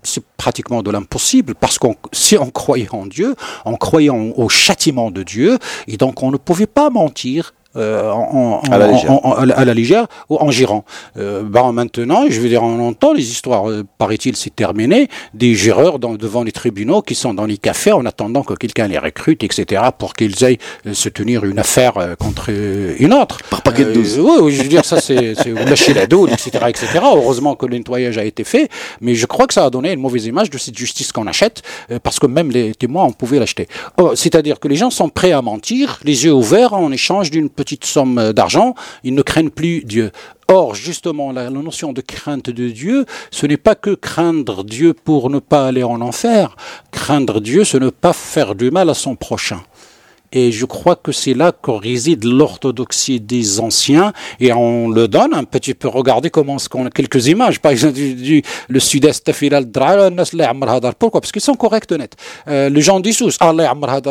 [0.03, 5.11] c'est pratiquement de l'impossible parce qu'on si on croyait en Dieu, on croyait au châtiment
[5.11, 8.79] de Dieu et donc on ne pouvait pas mentir euh, en, à,
[9.65, 10.85] la légère ou en gérant.
[11.17, 15.55] Euh, bah, maintenant, je veux dire, on entend les histoires, euh, paraît-il, c'est terminé, des
[15.55, 18.99] géreurs dans, devant les tribunaux qui sont dans les cafés en attendant que quelqu'un les
[18.99, 23.39] recrute, etc., pour qu'ils aillent euh, se tenir une affaire contre une autre.
[23.51, 24.19] Par paquet de 12.
[24.19, 26.87] oui, je veux dire, ça, c'est lâcher la douille, etc., etc.
[27.03, 28.69] Heureusement que le nettoyage a été fait,
[29.01, 31.63] mais je crois que ça a donné une mauvaise image de cette justice qu'on achète,
[32.03, 33.69] parce que même les témoins, on pouvait l'acheter.
[33.99, 37.49] Oh, c'est-à-dire que les gens sont prêts à mentir, les yeux ouverts, en échange d'une
[37.61, 40.13] petite somme d'argent, ils ne craignent plus Dieu.
[40.49, 45.29] Or, justement, la, notion de crainte de Dieu, ce n'est pas que craindre Dieu pour
[45.29, 46.57] ne pas aller en enfer.
[46.91, 49.61] Craindre Dieu, ce ne pas faire du mal à son prochain.
[50.33, 54.13] Et je crois que c'est là que réside l'orthodoxie des anciens.
[54.39, 55.89] Et on le donne un petit peu.
[55.89, 57.61] Regardez comment qu'on a quelques images.
[57.61, 59.31] Par exemple, du, le sud-est
[60.99, 61.21] Pourquoi?
[61.21, 62.17] Parce qu'ils sont corrects et honnêtes.
[62.49, 63.31] Euh, les gens d'Issous,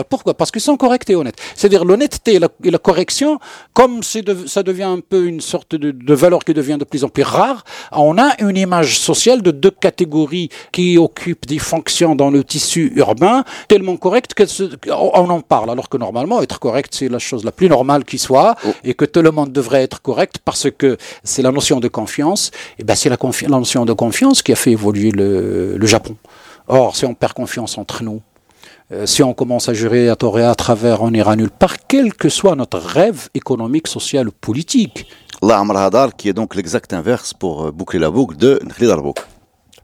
[0.10, 0.34] Pourquoi?
[0.34, 1.38] Parce qu'ils sont corrects et honnêtes.
[1.56, 3.40] C'est-à-dire l'honnêteté et la, correction,
[3.74, 7.04] comme de, ça devient un peu une sorte de, de, valeur qui devient de plus
[7.04, 12.16] en plus rare, on a une image sociale de deux catégories qui occupent des fonctions
[12.16, 15.70] dans le tissu urbain tellement correctes qu'on en parle.
[15.70, 18.70] Alors que normalement, être correct, c'est la chose la plus normale qui soit, oh.
[18.84, 22.50] et que tout le monde devrait être correct parce que c'est la notion de confiance.
[22.80, 26.16] Et ben, c'est la, la, notion de confiance qui a fait évoluer le, le Japon.
[26.68, 28.22] Or, si on perd confiance entre nous,
[28.92, 31.76] euh, si on commence à jurer à tort et à travers, on ira nulle part,
[31.88, 35.06] quel que soit notre rêve économique, social ou politique.
[35.44, 35.76] L'Amr
[36.18, 38.88] qui est donc l'exact inverse pour euh, boucler la boucle de Nkhli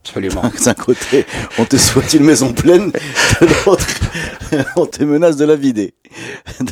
[0.05, 0.43] Absolument.
[0.65, 1.25] D'un côté,
[1.57, 3.87] on te souhaite une maison pleine, de l'autre,
[4.75, 5.93] on te menace de la vider.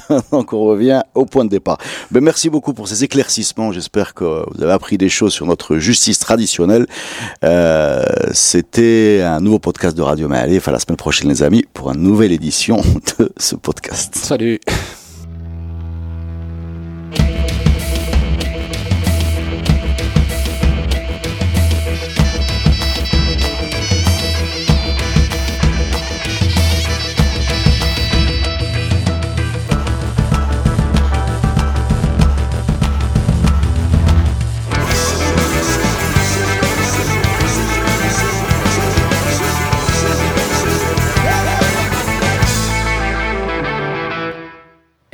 [0.32, 1.78] Donc on revient au point de départ.
[2.12, 3.72] Ben, merci beaucoup pour ces éclaircissements.
[3.72, 6.86] J'espère que vous avez appris des choses sur notre justice traditionnelle.
[7.44, 10.68] Euh, C'était un nouveau podcast de Radio Maalif.
[10.68, 12.82] À la semaine prochaine les amis pour une nouvelle édition
[13.20, 14.16] de ce podcast.
[14.16, 14.60] Salut.